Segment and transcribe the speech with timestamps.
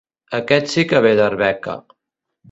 [0.37, 1.77] Aquest sí que ve d'Arbeca.